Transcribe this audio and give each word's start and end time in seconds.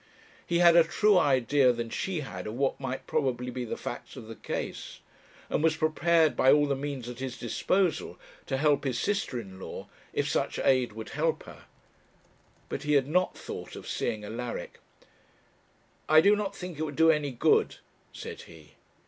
He 0.47 0.57
had 0.57 0.75
a 0.75 0.83
truer 0.83 1.19
idea 1.19 1.71
than 1.71 1.91
she 1.91 2.21
had 2.21 2.47
of 2.47 2.55
what 2.55 2.79
might 2.79 3.05
probably 3.05 3.51
be 3.51 3.65
the 3.65 3.77
facts 3.77 4.15
of 4.15 4.25
the 4.27 4.33
case, 4.35 4.99
and 5.47 5.63
was 5.63 5.77
prepared, 5.77 6.35
by 6.35 6.51
all 6.51 6.65
the 6.65 6.75
means 6.75 7.07
at 7.07 7.19
his 7.19 7.37
disposal, 7.37 8.17
to 8.47 8.57
help 8.57 8.83
his 8.83 8.97
sister 8.99 9.39
in 9.39 9.59
law, 9.59 9.87
if 10.11 10.27
such 10.27 10.57
aid 10.63 10.93
would 10.93 11.09
help 11.09 11.43
her. 11.43 11.65
But 12.67 12.81
he 12.81 12.93
had 12.93 13.07
not 13.07 13.37
thought 13.37 13.75
of 13.75 13.87
seeing 13.87 14.23
Alaric. 14.25 14.79
'I 16.09 16.21
do 16.21 16.35
not 16.35 16.55
think 16.55 16.79
it 16.79 16.83
would 16.83 16.95
do 16.95 17.11
any 17.11 17.29
good,' 17.29 17.75
said 18.11 18.41
he. 18.41 18.77